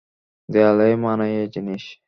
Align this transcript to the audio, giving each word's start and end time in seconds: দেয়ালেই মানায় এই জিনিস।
দেয়ালেই 0.49 0.93
মানায় 0.95 1.33
এই 1.41 1.47
জিনিস। 1.47 1.83